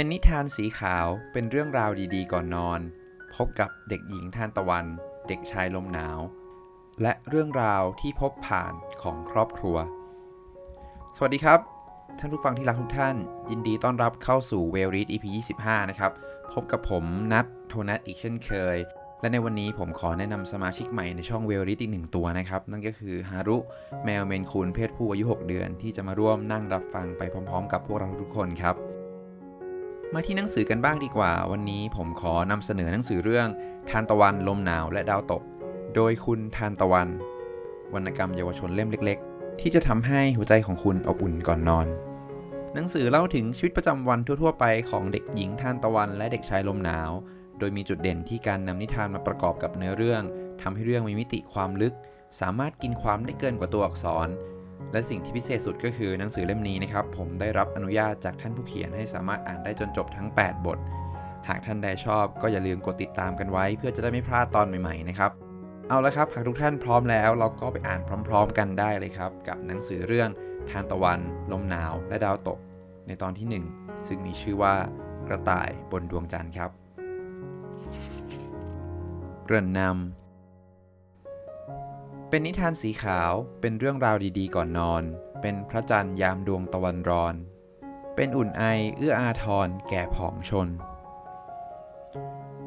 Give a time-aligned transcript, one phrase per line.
[0.00, 2.80] เป็นนิทานสีขาวเป็นเรื่องราวดีๆ ก่อนนอน
[3.34, 4.86] พบกับเด็กหญิงทานตะวัน
[5.28, 6.18] เด็กชายลมหนาว
[7.02, 9.76] และเรื่องราวที่พบผ่านของครอบครัว
[11.16, 11.58] สวัสดีครับ
[12.18, 13.16] ท่านผู้ฟังที่รักทุกท่าน
[13.50, 15.24] ยินดีต้อนรับเข้าสู่เวลรีด EP
[15.58, 16.12] 25 นะครับ
[16.52, 18.76] พบกับผมนัทโทนัทอีกเช่นเคย
[19.20, 23.56] และในวันนี้ผมขอแนะนำสมาชิกใหม่ในช่องเวลริดอีกหนึ่งตัวนะครับ นั่นก็คือฮารุ
[24.04, 28.76] แมวเมนคูนเพศผู้อายุ 6 เดือน ที่จะมาร่วมนั่งรับฟังไปพร้อม ๆ กับพวกเราทุกคนครับ
[30.14, 33.48] มาที่หนังสือกันบ้างดีกว่า วันนี้ผมขอนำเสนอหนังสือเรื่อง
[33.90, 35.42] ทานตะวันลมหนาวและดาวตก
[35.94, 37.08] โดยคุณทานตะวัน
[37.94, 41.86] วรรณกรรมเยาวชนเล่มเล็ก ๆ ที่จะทำให้หัวใจของคุณอบอุ่นก่อนนอน
[42.74, 47.10] หนังสือเล่าถึงชีวิตประจำวันทั่ว ๆ ไปของเด็กหญิงทานตะวัน และเด็กชายลมหนาว
[47.58, 50.22] โดยมีจุดเด่นที่การนำนิทานมาประกอบกับเนื้อเรื่อง
[50.62, 51.94] ทำให้เรื่องมีมิติความลึก
[52.40, 54.28] สามารถกินความได้เกินกว่าตัวอักษร
[54.92, 60.78] และสิ่งที่พิเศษสุดก็คือหนังสือเล่มนี้นะครับ ผมได้รับอนุญาตจากท่านผู้เขียนให้สามารถอ่านได้จนจบทั้ง 8 บท
[61.48, 65.30] หากท่านใดชอบก็อย่าลืมกดติดตามกันไว้ เพื่อจะได้ไม่พลาดตอนใหม่ๆนะครับ
[65.88, 70.28] เอาละครับ หากทุกท่านพร้อมแล้ว เราก็ไปอ่านพร้อม ๆ กันได้เลยครับ กับหนังสือเรื่อง
[70.70, 71.20] ทานตะวัน
[71.52, 72.58] ลมหนาว และดาวตก
[73.06, 74.74] ในตอนที่ 1 ซึ่งมีชื่อว่า
[75.28, 76.70] กระต่ายบนดวงจันทร์ครับ
[79.44, 80.19] เกริ่นนำ
[82.32, 85.02] เป็นนิทานสีขาวเป็นเรื่องราวดีๆ ก่อนนอน
[85.40, 87.34] เป็นพระจันทร์ยามดวงตะวันรอน
[88.16, 88.62] เป็นอุ่นไอ
[88.96, 90.68] เอื้ออาทรแก่ผองชน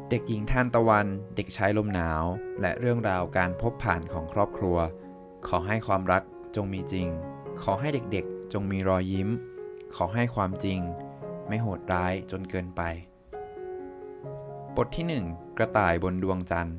[0.09, 2.23] เด็กหญิงทานตะวัน เด็กชายลมหนาว
[2.61, 4.77] และเรื่องราวการพบผ่านของครอบครัว
[5.47, 6.23] ขอให้ความรัก
[6.55, 7.07] จงมีจริง
[7.63, 9.29] ขอให้เด็กๆ จงมีรอยยิ้ม
[9.95, 10.79] ขอให้ความจริง
[11.47, 12.81] ไม่โหดร้ายจนเกินไป
[14.75, 16.77] บทที่ 1 กระต่ายบนดวงจันทร์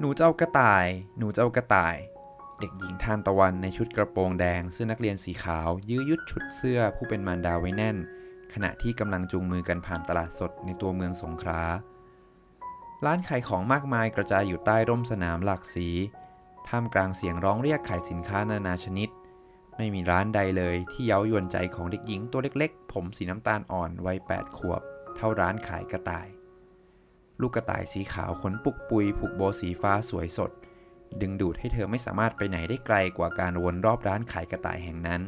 [0.00, 0.86] หนูเจ้ากระต่าย
[1.18, 1.96] หนูเจ้ากระต่าย
[2.60, 7.96] เด็กหญิงทานตะวันในชุดกระโปรงแดงเสื้อนักเรียนสีขาว ยื้อยุดฉุดเสื้อผู้เป็นมารดาไว้แน่น
[8.54, 11.60] ขณะที่กำลังจูงมือกันผ่านตลาดสดในตัวเมืองสงขลา
[13.04, 15.88] ร้านขายของมากมายกระจายอยู่ใต้ร่มสนามหลากสี
[16.68, 19.08] ท่ามกลางเสียงร้องเรียกขายสินค้านานาชนิด
[19.76, 24.82] ไม่มีร้านใดเลยที่เย้ายวนใจของเด็กหญิงตัวเล็กๆ ผมสีน้ำตาลอ่อนวัย8ขวบ
[25.16, 26.28] เท่าร้านขายกระต่าย
[27.40, 30.50] ลูกกระต่ายสีขาวขนปุกปุย ผูกโบสีฟ้าสวยสด
[31.20, 35.22] ดึงดูดให้เธอไม่สามารถไปไหนได้ไกลกว่าการวนรอบร้านขายกระต่ายแห่งนั้น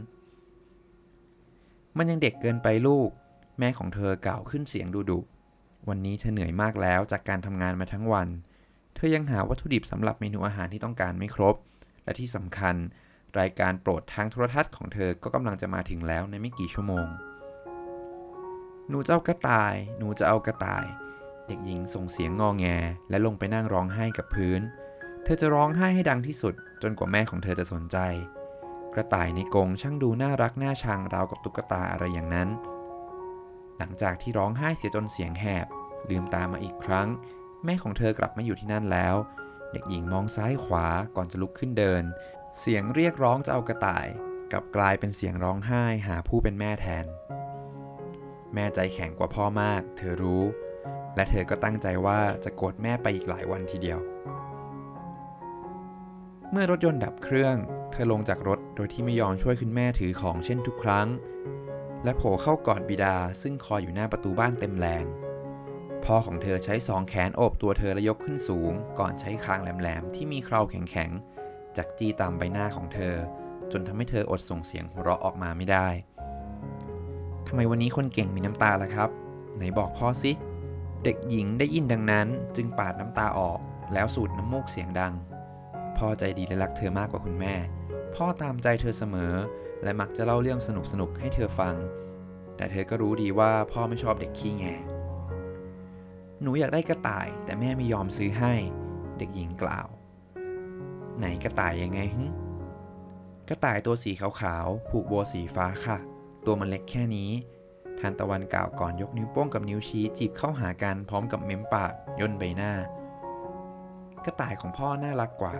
[1.96, 3.10] มันยังเด็กเกินไปลูก
[3.58, 5.20] แม่ของเธอกล่าวขึ้นเสียงดุดุ
[5.88, 8.28] วันนี้เธอเหนื่อยมากแล้วจากการทำงานมาทั้งวัน
[8.94, 11.56] เธอยังหาวัตถุดิบสำหรับเมนูอาหารที่ต้องการไม่ครบ
[12.04, 12.74] และที่สำคัญ
[13.38, 17.06] รายการโปรดทางโทรทัศน์ของเธอก็กำลังจะมาถึงแล้วในไม่กี่ชั่วโมง
[18.88, 20.84] หนูจะเอากระต่าย หนูจะเอากระต่าย
[21.46, 22.66] เด็กหญิงส่งเสียงงอแง
[23.10, 24.60] และลงไปนั่งร้องไห้กับพื้น
[25.24, 27.98] เธอจะร้องไห้ให้ดังที่สุด จนกว่าแม่ของเธอจะสนใจ
[28.94, 32.48] กระต่ายในกรงช่างดูน่ารักน่าชังราวกับตุ๊กตาอะไรอย่างนั้น
[33.78, 35.66] หลังจากที่ร้องไห้เสียจนเสียงแหบ
[36.10, 37.08] ลืมตามาอีกครั้ง
[37.64, 39.16] แม่ของเธอกลับมาอยู่ที่นั่นแล้ว
[39.72, 40.86] เด็กหญิงมองซ้ายขวา
[41.16, 42.02] ก่อนจะลุกขึ้นเดิน
[42.60, 44.06] เสียงเรียกร้องจะเอากระต่าย
[44.52, 47.06] กลับกลายเป็นเสียงร้องไห้หาผู้เป็นแม่แทน
[48.54, 50.42] แม่ใจแข็งกว่าพ่อมาก เธอรู้
[51.16, 53.98] และเธอก็ตั้งใจว่าจะโกรธแม่ไปอีกหลายวันทีเดียว
[56.50, 57.56] เมื่อรถยนต์ดับเครื่อง
[57.92, 61.08] เธอลงจากรถโดยที่ไม่ยอมช่วยคุณแม่ถือของเช่นทุกครั้ง
[62.04, 65.04] และโผล่เข้ากอดบิดาซึ่งคอยอยู่หน้าประตูบ้านเต็มแรง
[66.04, 73.14] พ่อของเธอใช้สองแขนโอบตัวเธอและยกขึ้นสูง ก่อนใช้คางแหลมๆที่มีเคราแข็งๆจักจี้ตามใบหน้าของเธอ
[73.72, 75.88] จนทำให้เธออดส่งเสียงหัวเราะออกมาไม่ได้
[77.46, 79.10] ทำไมวันนี้คนเก่งมีน้ำตาล่ะครับ
[79.56, 80.32] ไหนบอกพ่อสิ
[81.04, 83.60] เด็กหญิงได้ยินดังนั้นจึงปาดน้ำตาออก
[83.92, 85.14] แล้วสูดน้ำมูกเสียงดัง
[85.96, 87.54] พ่อใจดีและรักเธอมากกว่าคุณแม่
[88.14, 89.34] พ่อตามใจเธอเสมอ
[89.82, 90.68] และมักจะเล่าเรื่องส
[91.00, 91.74] นุกๆให้เธอฟัง
[92.56, 94.64] แต่เธอก็รู้ดีว่าพ่อไม่ชอบเด็กขี้แง
[96.42, 98.54] หนูอยากได้กระต่ายแต่แม่ไม่ยอมซื้อให้
[99.18, 99.88] เด็กหญิงกล่าว
[101.18, 102.24] ไหนกระต่ายยังไงฮึ
[103.48, 105.98] กระต่ายตัวสีขาวๆ ผูกโบสีฟ้าค่ะ
[106.46, 112.72] ตัวมันเล็กแค่นี้านตะวันกล่าวก่อนยกนิ้วโป้งกับนิ้วชี้จีบเข้าหากันพร้อมกับเม้มปากย่นใบหน้า
[114.24, 115.54] กระต่ายของพ่อน่ารักกว่า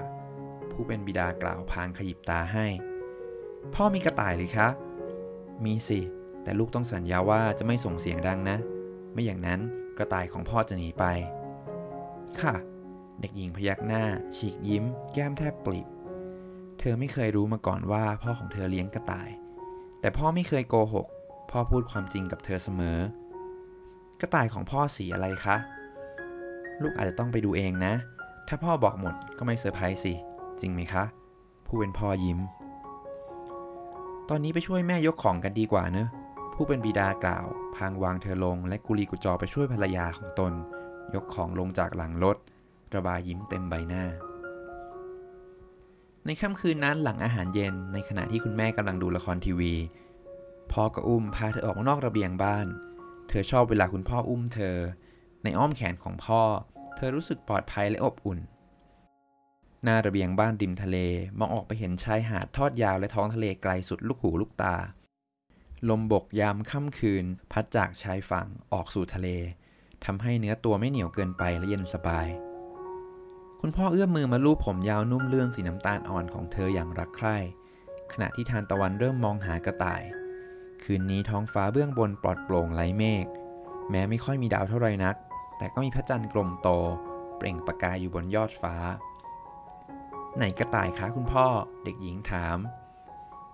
[0.70, 2.66] ผู้เป็นบิดากล่าวพางขยิบตาให้
[3.74, 4.68] พ่อมีกระต่ายหรือคะ
[5.64, 6.00] มีสิ
[6.42, 8.56] แต่ลูกต้องสัญญาว่าจะไม่ส่งเสียงดังนะ
[9.12, 9.60] ไม่อย่างนั้น
[9.98, 11.04] กระต่ายของพ่อจะหนีไป
[12.40, 12.54] ค่ะ
[13.20, 14.04] เด็กหญิงพยักหน้า
[14.36, 15.80] ฉีกยิ้ม แก้มแทบปลิ
[16.78, 19.30] เธอไม่เคยรู้มาก่อนว่าพ่อของเธอเลี้ยงกระต่าย
[20.00, 21.06] แต่พ่อไม่เคยโกหก
[21.50, 22.98] พ่อพูดความจริงกับเธอเสมอ
[24.20, 25.56] กระต่ายของพ่อสีอะไรคะ
[26.82, 27.92] ลูกอาจจะต้องไปดูเองนะ
[28.48, 30.12] ถ้าพ่อบอกหมดก็ไม่เซอร์ไพรส์สิ
[30.60, 31.04] จริงไหมคะ
[31.66, 32.38] ผู้เป็นพ่อยิ้ม
[34.28, 36.08] ตอนนี้ไปช่วยแม่ยกของกันดีกว่าเนอะ
[36.54, 37.46] ผู้เป็นบิดากล่าว
[37.76, 40.52] พางวางเธอลง และกุลีกุจอไปช่วยภรรยาของตน
[41.14, 42.36] ยกของลงจากหลังรถ
[42.94, 44.04] ระบายยิ้มเต็มใบหน้า
[46.26, 49.74] ในค่ำคืนนั้นหลังอาหารเย็นในขณะที่คุณแม่กำลังดูละครทีวี
[50.72, 52.66] พ่อก็อุ้มพาเธอออกนอกระเบียงบ้าน
[53.28, 54.76] เธอชอบเวลาคุณพ่ออุ้มเธอ
[55.42, 56.42] ในอ้อมแขนของพ่อ
[56.96, 58.38] เธอรู้สึกปลอดภัยและอบอุ่น
[59.82, 60.96] หน้าระเบียงบ้านริมทะเล
[61.38, 64.76] มองออกไปเห็นชายหาดทอดยาวและท้องทะเลไกลสุดลูกหูลูกตา
[65.88, 69.28] ลมบกยามค่ำคืน พัดจากชายฝั่งออกสู่ทะเล
[70.04, 72.28] ทำให้เนื้อตัวไม่เหนียวเกินไปและเย็นสบาย
[73.60, 77.36] คุณพ่อเอื้อมมือมาลูบผมยาวนุ่มเลื่อนสีน้ำตาลอ่อนของเธออย่างรักใคร่
[78.12, 80.02] ขณะที่ทานตะวันเริ่มมองหากระต่าย
[80.88, 83.26] คืนนี้ท้องฟ้าเบื้องบนปลอดโปร่งไร้เมฆ
[83.90, 85.16] แม้ไม่ค่อยมีดาวเท่าไรนัก
[85.58, 86.68] แต่ก็มีพระจันทร์กลมโต
[87.36, 88.74] เปล่งประกายอยู่บนยอดฟ้า
[90.36, 91.46] ไหนกระต่ายคะคุณพ่อ
[91.84, 92.58] เด็กหญิงถาม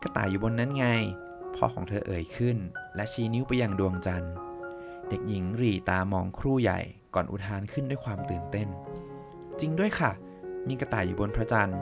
[0.02, 0.86] กระต่ายอยู่บนนั้นไง
[1.56, 2.56] พ่อของเธอเอ่ยขึ้น
[2.96, 4.34] และชี้นิ้วไปยังดวงจันทร์
[5.08, 6.80] เด็กหญิงรีตามองครู่ใหญ่
[7.14, 8.68] ก่อนอุทานขึ้นด้วยความตื่นเต้น
[9.60, 10.12] จริงด้วยค่ะ
[10.68, 11.80] มีกระต่ายอยู่บนพระจันทร์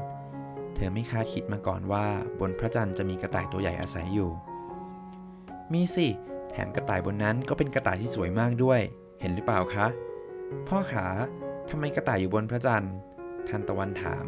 [0.74, 2.06] เธอไม่คาดคิดมาก่อนว่า
[2.40, 4.32] บนพระจันทร์จะมีกระต่ายตัวใหญ่อาศัยอยู่
[5.72, 6.08] มีสิ
[6.50, 8.80] แถมกระต่ายบนนั้นก็เป็นกระต่ายที่สวยมากด้วย
[9.20, 9.86] เห็นหรือเปล่าคะ
[10.68, 11.06] พ่อขา
[11.70, 12.94] ทำไมกระต่ายอยู่บนพระจันทร์
[13.48, 14.24] ทันตะวันถาม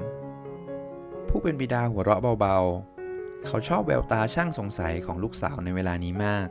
[1.28, 6.48] ผู้เป็นบิดาหัวเราะเบาๆ เขาชอบแววตาช่างสงสัยของลูกสาวในเวลานี้มาก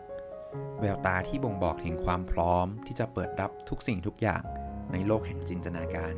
[0.81, 4.43] แววตาที่บ่งบอกถึงความพร้อมที่จะเปิดรับทุกสิ่งทุกอย่าง
[4.91, 6.13] ในโลกแห่งจินตนาการ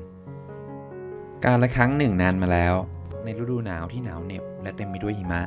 [1.45, 2.75] การละครั้งหนึ่งนานมาแล้ว
[3.23, 5.41] ในฤดูหนาวที่หนาวเหน็บและเต็มไปด้วยหิมะ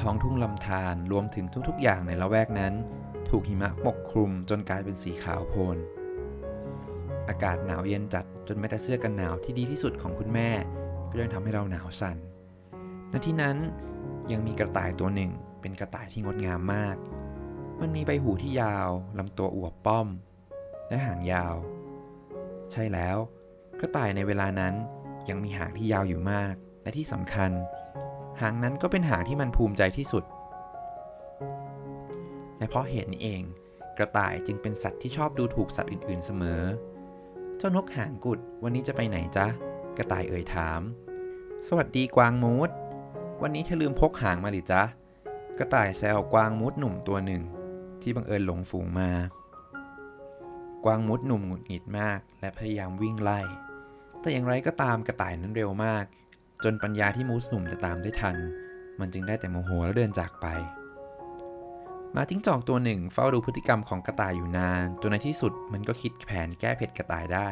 [0.00, 2.74] ท้องทุ่งลำธารรวมถึงทุกๆ อย่างในละแวกนั้น
[3.28, 5.76] ถูกหิมะปกคลุมจนกลายเป็นสีขาวโพลน
[7.28, 10.50] อากาศหนาวเย็นจัดจนแม้แต่เสื้อกันหนาวที่ดีที่สุดของคุณแม่
[11.10, 12.16] ก็ยังทำให้เราหนาวสั่น
[13.12, 13.56] ณที่นั้น
[14.32, 15.30] ยังมีกระต่ายตัวหนึ่ง
[15.60, 16.96] เป็นกระต่ายที่งดงามมาก
[17.80, 20.08] มันมีใบหูที่ยาวลำตัวอวบป้อม
[20.88, 21.54] และหางยาว
[22.72, 23.16] ใช่แล้ว
[23.80, 24.74] กระต่ายในเวลานั้น
[25.28, 27.50] ยังมีหางที่ยาวอยู่มาก และที่สำคัญ
[28.40, 30.24] หางนั้นก็เป็นหางที่มันภูมิใจที่สุด
[32.58, 33.42] และเพราะเหตุนี้เอง
[33.98, 36.62] กระต่ายจึงเป็นสัตว์ที่ชอบดูถูกสัตว์อื่นๆเสมอ
[37.58, 39.46] เจ้านกหางกุดวันนี้จะไปไหนจ๊ะ
[39.96, 40.80] กระต่ายเอ่ยถาม
[41.68, 42.70] สวัสดีกวางมูด
[43.42, 44.82] วันนี้เธอลืมพกหางมาหรือจ๊ะ
[45.58, 47.42] กระต่ายแซวกวางมูดหนุ่มตัวหนึ่ง
[48.02, 49.12] ที่บังเอิญหลงฝูงมา
[50.84, 53.40] กวางมูดหนุ่มหงุดหงิดมาก และพยายามวิ่งไล่
[54.20, 56.04] แต่อย่างไรก็ตามกระต่ายนั้นเร็วมาก
[56.64, 58.36] จนปัญญาที่มูสหนุ่มจะตามได้ทัน
[59.00, 60.46] มันจึงได้แต่โมโหแล้วเดินจากไป
[62.12, 67.48] หมาจิ้งจอกตัวหนึ่งเฝ้าดูพฤติกรรมของกระต่ายอยู่นาน จนในที่สุดมันก็คิดแผนแก้เผ็ดกระต่ายได้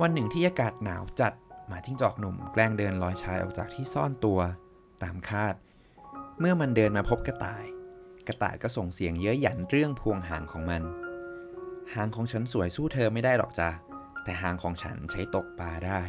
[0.00, 1.32] วันหนึ่งที่อากาศหนาวจัด
[1.66, 4.40] หมาจิ้งจอกหนุ่มแกล้งเดินลอยชายออกจากที่ซ่อนตัว
[5.02, 5.54] ตามคาด
[6.40, 7.64] เมื่อมันเดินมาพบกระต่าย
[8.28, 10.82] กระต่ายก็ส่งเสียงเย้ยหยันเรื่องพวงหางของมัน
[11.94, 13.70] หางของฉันสวยสู้เธอไม่ได้หรอกจ้ะ
[14.24, 16.02] แต่หางของฉันใช้ตกปลาได้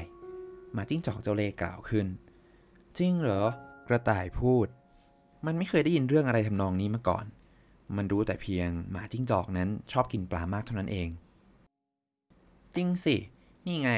[0.74, 2.07] หมาจิ้งจอกเจ้าเล่กล่าวขึ้น
[2.98, 3.44] จริงเหรอ
[3.88, 4.68] กระต่ายพูด
[5.45, 7.25] มันไม่เคยได้ยินเรื่องอะไรทำนองนี้มาก่อน
[7.95, 11.10] มันรู้แต่เพียงหมาจิ้งจอกนั้นชอบกินปลามากเท่านั้นเอง
[12.75, 13.16] จริงสิ
[13.66, 13.92] นี่ไง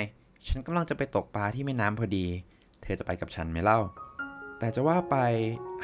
[0.47, 2.25] ฉันกำลังจะไปตกปลาที่แม่น้ำพอดี
[2.81, 3.79] เธอจะไปกับฉันไหมเล่า
[4.59, 5.17] แต่จะว่าไป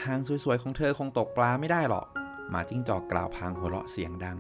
[0.04, 2.08] หางสวยๆของเธอคงตกปลาไม่ได้หรอก
[2.50, 4.38] หมาจิ้งจอกกล่าวพางหัวเราะเสียงดัง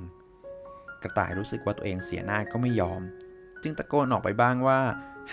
[1.03, 3.01] กระต่ายรู้สึกว่าตัวเองเสียหน้าก็ไม่ยอม
[3.61, 4.79] จึงตะโกนออกไปบ้างว่า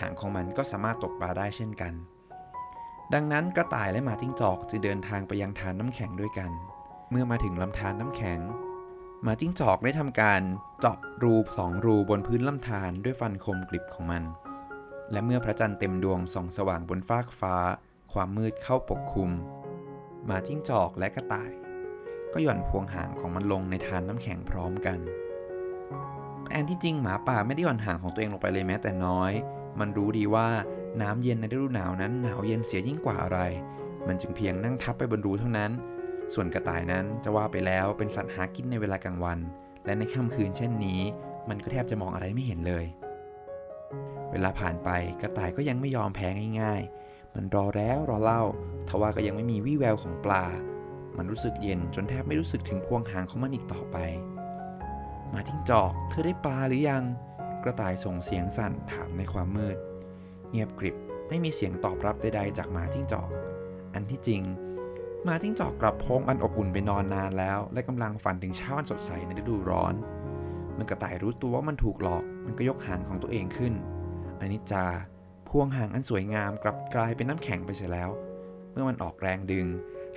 [0.01, 1.93] หางของมันก็สามารถตกปลาได้เช่นกัน
[3.15, 6.51] ดังนั้นกระต่ายและหมาจิ้งจอกจึงเดินทางไปยังทานน้ำแข็งด้วยกัน
[7.11, 8.41] เมื่อมาถึงลำธารน้ำแข็ง
[9.23, 10.41] หมาจิ้งจอกได้ทำการ
[10.81, 14.23] เจาะรูสองรูบนพื้นลำธารด้วยฟันคมกริบของมัน
[15.13, 17.57] และเมื่อพระจันทร์เต็มดวงส่องสว่างบนฟากฟ้า
[18.13, 19.31] ความมืดเข้าปกคลุม
[20.27, 21.53] หมาจิ้งจอกและกระต่าย
[22.33, 24.99] ก็หย่อนพวงหางของมันลงในทานน้ำแข็งพร้อมกัน
[26.43, 29.33] แต่อันที่จริงหมาป่าไม่ได้หย่อนหางของตัวเองลงไปเลยแม้แต่น้อย
[29.81, 30.49] มันรู้ดีว่า
[31.03, 33.39] น้ำเย็นในฤดูหนาวนั้นหนาวเย็นเสียยิ่งกว่าอะไร
[34.07, 35.71] มันจึงเพียงนั่งทับไปบนรูเท่านั้น
[36.35, 39.39] ส่วนกระต่ายนั้นจะว่าไปแล้วเป็นสัตว์หากินในเวลากลางวัน
[39.85, 41.01] และในค่ำคืนเช่นนี้
[41.49, 42.85] มันก็แทบจะมองอะไรไม่เห็นเลย
[44.31, 44.91] เวลาผ่านไป
[45.23, 46.29] กระต่ายก็ยังไม่ยอมแพ้
[46.61, 48.43] ง่าย ๆ มันรอแล้วรอเล่า
[48.89, 50.45] ทว่าก็ยังไม่มีวี่แววของปลา
[51.17, 53.97] มันรู้สึกเย็นจนแทบไม่รู้สึกถึงพวงหางของมันอีกต่อไป
[55.33, 57.03] มาจิ้งจอก เธอได้ปลาหรือยัง
[57.65, 59.77] กระต่ายส่งเสียงสั่นถามในความมืด
[60.51, 60.97] เงียบกริบ
[61.29, 63.31] ไม่มีเสียงตอบรับใดๆจากหมาจิ้งจอก
[63.95, 64.43] อันที่จริง
[65.25, 69.95] หมาจิ้งจอกกลับพงอันอบอุ่นไปนอนนานแล้ว และกำลังฝันถึงเช้าวันสดใสในฤดูร้อน
[70.79, 73.75] มันกระต่ายรู้ตัวว่ามันถูกหลอก มันก็ยกหางของตัวเองขึ้น
[74.41, 74.87] อนิจจา
[75.49, 78.11] พวงหางอันสวยงามกลับกลายเป็นน้ำแข็งไปเสียแล้ว
[78.73, 79.67] เมื่อมันออกแรงดึง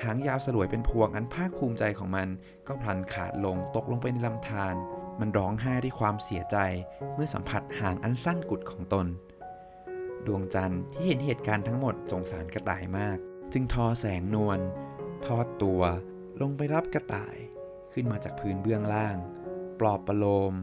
[0.04, 2.28] หางยาวสลวยเป็นพวงอันภาคภูมิใจของมัน
[2.68, 4.76] ก็พลันขาดลงตกลงไปในลำธาร
[5.20, 6.58] มันร้องไห้ด้วยความเสียใจ
[7.14, 9.08] เมื่อสัมผัสหางอันสั้นกุดของตน
[10.28, 13.18] ดวงจันทร์ที่เห็นเหตุการณ์ทั้งหมดสงสารกระต่ายมาก
[13.54, 14.60] จึงทอแสงนวล
[15.26, 15.82] ทอดตัว
[16.42, 17.38] ลงไปรับกระต่าย
[17.94, 19.18] ขึ้นมาจากพื้นเบื้องล่าง
[19.80, 20.54] ปลอบประโลม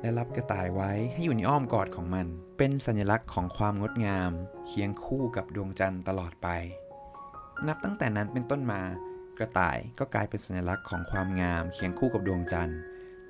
[0.00, 2.26] และรับกระต่ายไว้ให้อยู่ในอ้อมกอดของมัน
[2.58, 4.30] เป็นสัญลักษณ์ของความงดงาม
[4.66, 6.48] เคียงคู่กับดวงจันทร์ตลอดไป
[7.66, 8.82] นับตั้งแต่นั้นเป็นต้นมา
[9.38, 12.78] กระต่ายก็กลายเป็นสัญลักษณ์ของความงามเคียงคู่กับดวงจันทร์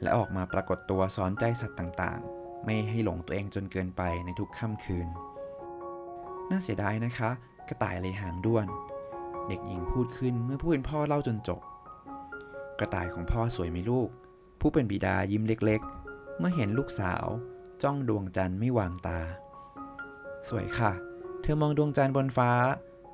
[0.02, 5.08] และออกมาปรากฏตัวสอนใจสัตว์ต่างๆ ไม่ให้หลงตัวเองจนเกินไปในทุกค่ำคืน
[6.50, 7.30] น่าเสียดายนะคะ
[7.68, 8.66] กระต่ายเลยหางด้วน
[9.48, 11.60] เด็กหญิงพูดขึ้นเมื่อผู้เป็นพ่อเล่าจนจบ
[12.78, 14.08] กระต่ายของพ่อสวยไหมลูก
[14.60, 17.24] ผู้เป็นบิดายิ้มเล็กๆ เมื่อเห็นลูกสาว
[17.82, 19.20] จ้องดวงจันทร์ไม่วางตา
[20.48, 20.92] สวยค่ะ
[21.42, 22.50] เธอมองดวงจันทร์บนฟ้า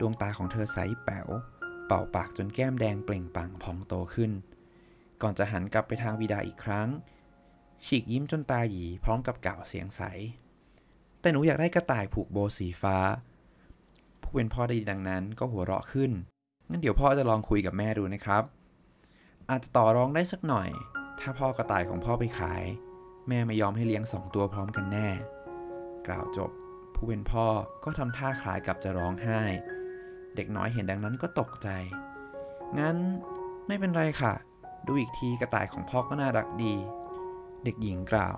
[0.01, 1.29] ดวงตาของเธอใสแป๋ว
[1.87, 4.31] เป่าปากจนแก้มแดงเปล่งปลั่งพองโตขึ้น
[5.23, 6.89] ก่อนจะหันกลับไปทางบิดาอีกครั้ง
[7.87, 10.03] ฉีกยิ้มจนตาหยีพร้อมกับกล่าวเสียงใส
[11.21, 12.97] แต่หนูอยากได้กระต่ายผูกโบสีฟ้า
[14.23, 16.11] ผู้เป็นพ่อได้ยินดังนั้นก็หัวเราะขึ้น
[16.71, 18.43] งั้นเดี๋ยวพ่อจะลองคุยกับแม่ดูนะครับ
[19.51, 20.69] อาจจะต่อรองได้สักหน่อย
[21.21, 22.65] ถ้าพ่อกระต่ายของพ่อไปขาย
[23.29, 25.09] แม่ไม่ยอมให้เลี้ยงสองตัวพร้อมกันแน่
[26.07, 26.51] กล่าวจบ
[26.95, 27.47] ผู้เป็นพ่อ
[27.85, 29.41] ก็ทำท่าคล้ายกับจะร้องไห้
[30.37, 31.69] เด็กน้อยเห็นดังนั้นก็ตกใจ
[32.79, 32.97] งั้น
[33.67, 34.35] ไม่เป็นไรค่ะ
[34.87, 36.75] ดูอีกทีกระต่ายของพ่อก็น่ารักดี
[37.65, 38.37] เด็กหญิงกล่าว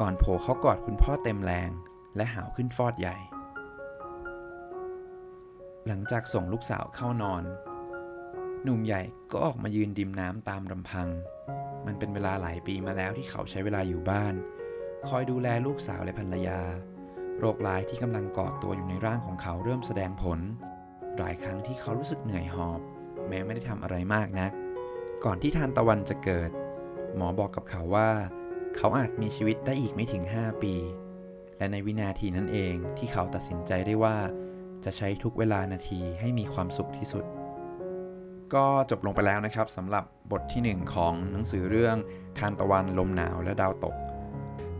[0.00, 1.70] ก่อนโผล่เขากอดคุณพ่อเต็มแรง
[2.16, 3.16] และหาวขึ้นฟอดใหญ่
[5.86, 7.42] หลังจากส่งลูกสาวเข้านอน
[8.62, 11.08] หนุ่มใหญ่ก็ออกมายืนดิมน้ำตามลำพัง
[11.86, 14.34] มันเป็นเวลาหลายปีมาแล้วที่เขาใช้เวลาอยู่บ้าน
[15.08, 16.60] คอยดูแลลูกสาวและภรรยา
[17.38, 20.40] โรคร้ายที่กำลังก่อตัวอยู่ในร่างของเขาเริ่มแสดงผล
[21.18, 22.80] หลายครั้งที่เขารู้สึกเหนื่อยหอบ
[23.28, 24.52] แม้ไม่ได้ทำอะไรมากนัก
[25.24, 26.50] ก่อนที่ทานตะวันจะเกิด
[27.16, 28.10] หมอบอกกับเขาว่า
[28.76, 30.74] เขาอาจมีชีวิตได้อีกไม่ถึง 5 ปี
[31.58, 34.16] และในวินาทีนั้นเองที่เขาตัดสินใจได้ว่า
[34.84, 37.24] จะใช้ทุกเวลานาทีให้มีความสุขที่สุด
[38.54, 41.96] ก็จบลงไปแล้วนะครับสำหรับบทที่ 1 ของหนังสือเรื่อง
[42.38, 43.96] ทานตะวันลมหนาวและดาวตก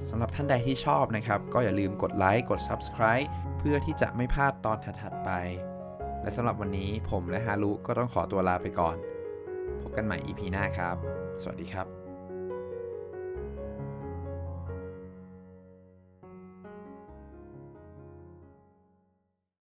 [0.09, 3.27] สำหรับท่านใดที่ชอบนะครับ ก็อย่าลืมกดไลค์กด Subscribe
[3.59, 5.31] เพื่อที่จะไม่พลาดตอนถัดๆไป
[6.23, 8.97] และสำหรับวันนี้ผมและฮารุก็ต้องขอตัวลาไปก่อน
[9.97, 10.97] กันใหม่ EP หน้าครับ
[11.43, 11.96] สวัสดีครับ